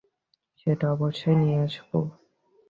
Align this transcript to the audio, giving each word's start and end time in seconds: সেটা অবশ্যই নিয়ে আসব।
সেটা 0.57 0.85
অবশ্যই 0.91 1.35
নিয়ে 1.35 1.57
আসব। 1.63 1.91